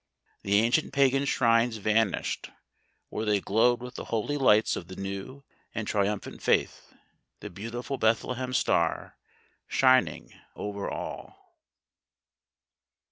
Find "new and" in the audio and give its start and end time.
4.95-5.87